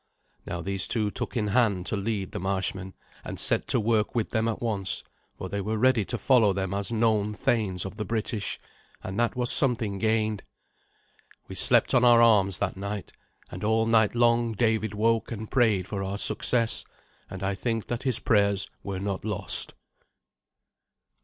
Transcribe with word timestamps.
Now 0.47 0.61
these 0.63 0.87
two 0.87 1.11
took 1.11 1.37
in 1.37 1.49
hand 1.49 1.85
to 1.85 1.95
lead 1.95 2.31
the 2.31 2.39
marshmen, 2.39 2.95
and 3.23 3.39
set 3.39 3.67
to 3.67 3.79
work 3.79 4.15
with 4.15 4.31
them 4.31 4.47
at 4.47 4.59
once, 4.59 5.03
for 5.37 5.47
they 5.47 5.61
were 5.61 5.77
ready 5.77 6.03
to 6.05 6.17
follow 6.17 6.53
them 6.53 6.73
as 6.73 6.91
known 6.91 7.35
thanes 7.35 7.85
of 7.85 7.97
the 7.97 8.03
British. 8.03 8.59
And 9.03 9.19
that 9.19 9.35
was 9.35 9.51
something 9.51 9.99
gained. 9.99 10.41
We 11.47 11.53
slept 11.53 11.93
on 11.93 12.03
our 12.03 12.19
arms 12.19 12.57
that 12.57 12.75
night, 12.77 13.13
and 13.51 13.63
all 13.63 13.85
night 13.85 14.15
long 14.15 14.53
David 14.53 14.95
woke 14.95 15.31
and 15.31 15.51
prayed 15.51 15.87
for 15.87 16.03
our 16.03 16.17
success, 16.17 16.83
and 17.29 17.43
I 17.43 17.53
think 17.53 17.85
that 17.85 18.01
his 18.01 18.17
prayers 18.17 18.67
were 18.81 18.99
not 18.99 19.23
lost. 19.23 19.75